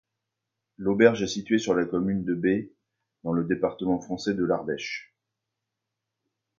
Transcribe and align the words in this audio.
L'auberge 0.77 1.21
est 1.21 1.27
située 1.27 1.59
sur 1.59 1.75
la 1.75 1.85
commune 1.85 2.23
de 2.25 2.33
Baix, 2.33 2.71
dans 3.23 3.33
le 3.33 3.43
département 3.43 3.99
français 4.01 4.33
de 4.33 4.43
l'Ardèche. 4.43 5.13